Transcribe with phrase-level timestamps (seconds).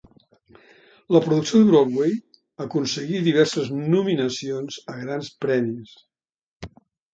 [1.15, 2.15] La producció de Broadway
[2.65, 5.97] aconseguí diverses nominacions a grans premis.